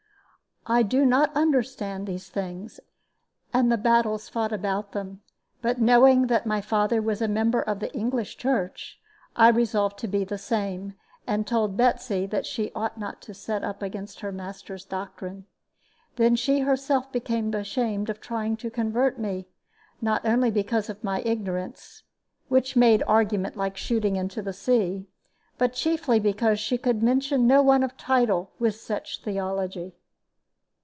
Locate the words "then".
16.17-16.35